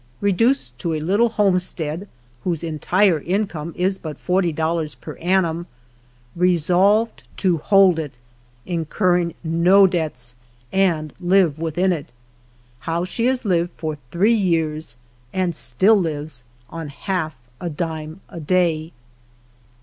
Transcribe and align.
I\EDUCED 0.23 0.79
TO 0.79 0.93
A 0.95 0.99
LITTLE 0.99 1.29
HOMESTEAD 1.29 2.07
WHOSE 2.43 2.63
EHTIRE 2.63 3.19
INCOME 3.19 3.71
IS 3.77 3.99
BUT 3.99 4.17
$40.00 4.17 4.95
PEt\ 4.99 5.17
ANNUM. 5.21 5.67
ReSOLVKD 6.35 7.43
lO 7.43 7.57
HOI.n 7.59 7.97
it. 7.99 8.13
INCURRIN(i 8.65 9.35
NO 9.43 9.85
Dkbts 9.87 10.33
AM> 10.73 11.11
I.IVK 11.21 11.57
WITHIN 11.59 11.93
IT. 11.93 12.09
HOW 12.79 13.03
SHB: 13.05 13.25
HAS 13.27 13.43
LlVF.D 13.43 13.69
FOR 13.77 13.97
ThRKK 14.11 14.49
YKARS. 14.49 14.95
and 15.33 15.53
S'JTI.L 15.53 15.97
I.IVES 16.07 16.43
ON 16.71 16.87
HALF 16.89 17.35
A 17.59 17.69
HIMK 17.69 18.19
A 18.29 18.39
DAY. 18.39 18.91